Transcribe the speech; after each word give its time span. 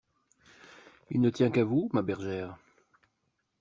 Il 1.11 1.21
ne 1.21 1.29
tient 1.29 1.51
qu'à 1.51 1.63
vous, 1.63 1.91
ma 1.93 2.01
bergère! 2.01 2.57